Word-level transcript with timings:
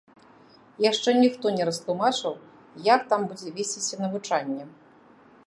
Яшчэ 0.91 1.09
ніхто 1.23 1.45
не 1.57 1.67
растлумачыў, 1.69 2.33
як 2.95 3.01
там 3.13 3.21
будзе 3.31 3.47
весціся 3.61 3.95
навучанне. 4.05 4.63